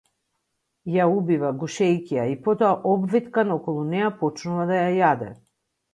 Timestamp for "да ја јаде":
4.73-5.31